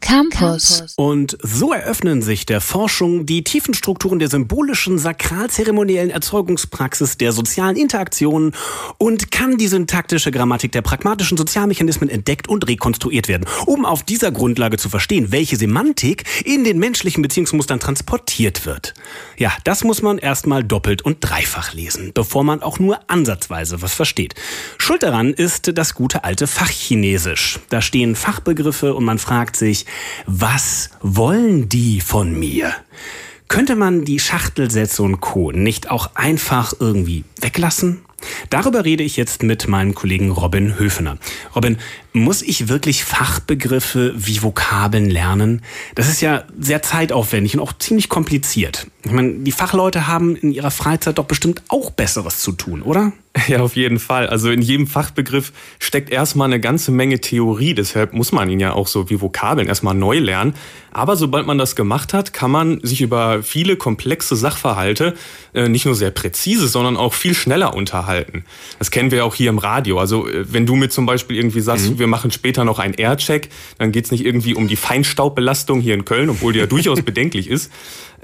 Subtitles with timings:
[0.00, 0.94] Campus.
[0.96, 7.76] Und so eröffnen sich der Forschung die tiefen Strukturen der symbolischen, sakralzeremoniellen Erzeugungspraxis der sozialen
[7.76, 8.52] Interaktionen
[8.98, 14.30] und kann die syntaktische Grammatik der pragmatischen Sozialmechanismen entdeckt und rekonstruiert werden, um auf dieser
[14.30, 18.94] Grundlage zu verstehen, welche Semantik in den menschlichen Beziehungsmustern transportiert wird.
[19.36, 23.94] Ja, das muss man erstmal doppelt und dreifach lesen, bevor man auch nur ansatzweise was
[23.94, 24.34] versteht.
[24.78, 27.60] Schuld daran ist das gute alte Fachchinesisch.
[27.68, 29.86] Da stehen Fachbegriffe und man fragt sich,
[30.26, 32.72] was wollen die von mir?
[33.48, 35.52] Könnte man die Schachtelsätze und Co.
[35.52, 38.02] nicht auch einfach irgendwie weglassen?
[38.50, 41.18] Darüber rede ich jetzt mit meinem Kollegen Robin Höfener.
[41.54, 41.78] Robin,
[42.12, 45.62] muss ich wirklich Fachbegriffe wie Vokabeln lernen?
[45.94, 48.88] Das ist ja sehr zeitaufwendig und auch ziemlich kompliziert.
[49.04, 53.12] Ich meine, die Fachleute haben in ihrer Freizeit doch bestimmt auch Besseres zu tun, oder?
[53.48, 54.26] Ja, auf jeden Fall.
[54.26, 57.74] Also in jedem Fachbegriff steckt erstmal eine ganze Menge Theorie.
[57.74, 60.54] Deshalb muss man ihn ja auch so wie Vokabeln erstmal neu lernen.
[60.90, 65.14] Aber sobald man das gemacht hat, kann man sich über viele komplexe Sachverhalte
[65.54, 68.44] äh, nicht nur sehr präzise, sondern auch viel schneller unterhalten.
[68.78, 69.98] Das kennen wir auch hier im Radio.
[69.98, 71.98] Also äh, wenn du mir zum Beispiel irgendwie sagst, mhm.
[71.98, 73.48] wir machen später noch einen Aircheck,
[73.78, 77.48] dann geht's nicht irgendwie um die Feinstaubbelastung hier in Köln, obwohl die ja durchaus bedenklich
[77.48, 77.70] ist.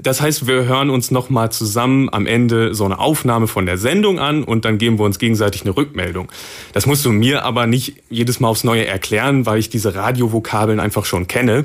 [0.02, 4.18] Das heißt, wir hören uns nochmal zusammen am Ende so eine Aufnahme von der Sendung
[4.18, 6.30] an und dann geben wir uns gegenseitig eine Rückmeldung.
[6.72, 10.80] Das musst du mir aber nicht jedes Mal aufs Neue erklären, weil ich diese Radiovokabeln
[10.80, 11.64] einfach schon kenne.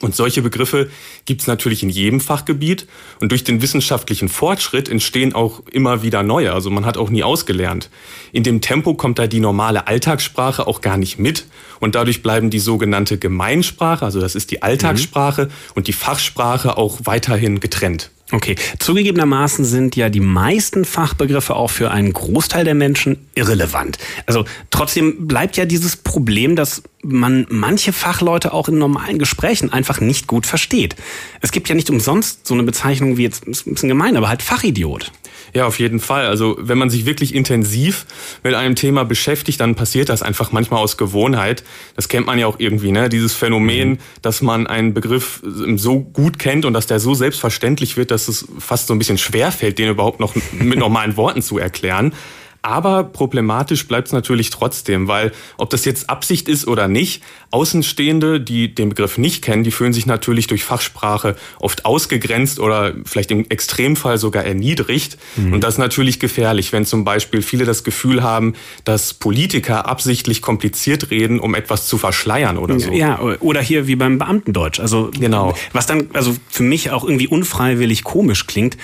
[0.00, 0.90] Und solche Begriffe
[1.24, 2.86] gibt es natürlich in jedem Fachgebiet.
[3.20, 6.52] Und durch den wissenschaftlichen Fortschritt entstehen auch immer wieder neue.
[6.52, 7.90] Also man hat auch nie ausgelernt.
[8.32, 11.46] In dem Tempo kommt da die normale Alltagssprache auch gar nicht mit.
[11.80, 15.50] Und dadurch bleiben die sogenannte Gemeinsprache, also das ist die Alltagssprache, mhm.
[15.74, 18.10] und die Fachsprache auch weiterhin getrennt.
[18.32, 23.98] Okay, zugegebenermaßen sind ja die meisten Fachbegriffe auch für einen Großteil der Menschen irrelevant.
[24.26, 30.00] Also trotzdem bleibt ja dieses Problem, dass man manche Fachleute auch in normalen Gesprächen einfach
[30.00, 30.96] nicht gut versteht.
[31.40, 34.28] Es gibt ja nicht umsonst so eine Bezeichnung wie jetzt, ist ein bisschen gemein, aber
[34.28, 35.10] halt Fachidiot.
[35.54, 36.26] Ja, auf jeden Fall.
[36.26, 38.06] Also wenn man sich wirklich intensiv
[38.42, 41.62] mit einem Thema beschäftigt, dann passiert das einfach manchmal aus Gewohnheit.
[41.94, 43.08] Das kennt man ja auch irgendwie, ne?
[43.10, 43.98] Dieses Phänomen, mhm.
[44.22, 48.46] dass man einen Begriff so gut kennt und dass der so selbstverständlich wird, dass es
[48.58, 52.14] fast so ein bisschen schwer fällt, den überhaupt noch mit normalen Worten zu erklären.
[52.62, 58.40] Aber problematisch bleibt es natürlich trotzdem, weil ob das jetzt Absicht ist oder nicht, Außenstehende,
[58.40, 63.32] die den Begriff nicht kennen, die fühlen sich natürlich durch Fachsprache oft ausgegrenzt oder vielleicht
[63.32, 65.18] im Extremfall sogar erniedrigt.
[65.36, 65.54] Mhm.
[65.54, 70.40] Und das ist natürlich gefährlich, wenn zum Beispiel viele das Gefühl haben, dass Politiker absichtlich
[70.40, 72.92] kompliziert reden, um etwas zu verschleiern oder so.
[72.92, 74.78] Ja, oder hier wie beim Beamtendeutsch.
[74.78, 75.54] Also genau.
[75.72, 78.76] was dann also für mich auch irgendwie unfreiwillig komisch klingt.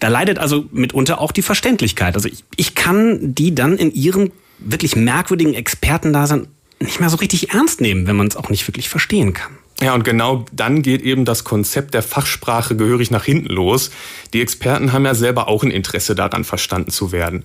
[0.00, 2.14] Da leidet also mitunter auch die Verständlichkeit.
[2.14, 6.48] Also ich, ich kann die dann in ihrem wirklich merkwürdigen Expertendasein
[6.80, 9.52] nicht mehr so richtig ernst nehmen, wenn man es auch nicht wirklich verstehen kann.
[9.80, 13.90] Ja, und genau dann geht eben das Konzept der Fachsprache gehörig nach hinten los.
[14.32, 17.44] Die Experten haben ja selber auch ein Interesse daran, verstanden zu werden.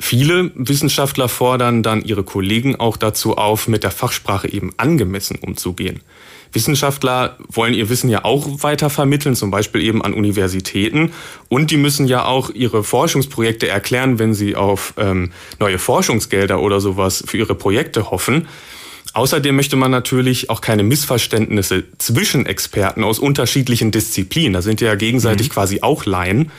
[0.00, 6.00] Viele Wissenschaftler fordern dann ihre Kollegen auch dazu auf, mit der Fachsprache eben angemessen umzugehen.
[6.52, 11.12] Wissenschaftler wollen ihr Wissen ja auch weiter vermitteln, zum Beispiel eben an Universitäten.
[11.48, 16.80] Und die müssen ja auch ihre Forschungsprojekte erklären, wenn sie auf ähm, neue Forschungsgelder oder
[16.80, 18.46] sowas für ihre Projekte hoffen.
[19.14, 24.52] Außerdem möchte man natürlich auch keine Missverständnisse zwischen Experten aus unterschiedlichen Disziplinen.
[24.52, 25.52] Da sind ja gegenseitig mhm.
[25.52, 26.50] quasi auch Laien.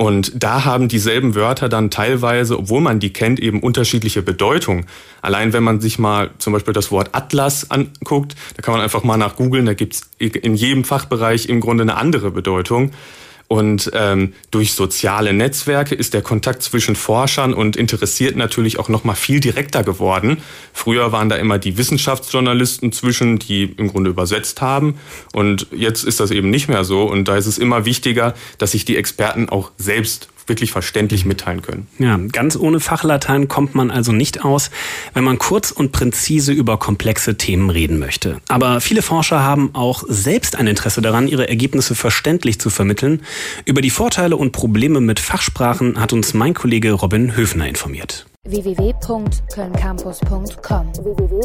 [0.00, 4.86] Und da haben dieselben Wörter dann teilweise, obwohl man die kennt, eben unterschiedliche Bedeutungen.
[5.20, 9.04] Allein wenn man sich mal zum Beispiel das Wort Atlas anguckt, da kann man einfach
[9.04, 12.92] mal nach googeln, da gibt's in jedem Fachbereich im Grunde eine andere Bedeutung.
[13.52, 19.02] Und ähm, durch soziale Netzwerke ist der Kontakt zwischen Forschern und Interessierten natürlich auch noch
[19.02, 20.36] mal viel direkter geworden.
[20.72, 25.00] Früher waren da immer die Wissenschaftsjournalisten zwischen, die im Grunde übersetzt haben.
[25.32, 27.02] Und jetzt ist das eben nicht mehr so.
[27.02, 31.62] Und da ist es immer wichtiger, dass sich die Experten auch selbst wirklich verständlich mitteilen
[31.62, 31.86] können.
[31.98, 34.70] Ja, ganz ohne Fachlatein kommt man also nicht aus,
[35.14, 38.36] wenn man kurz und präzise über komplexe Themen reden möchte.
[38.48, 43.22] Aber viele Forscher haben auch selbst ein Interesse daran, ihre Ergebnisse verständlich zu vermitteln.
[43.64, 50.92] Über die Vorteile und Probleme mit Fachsprachen hat uns mein Kollege Robin Höfner informiert www.kölncampus.com
[51.04, 51.40] www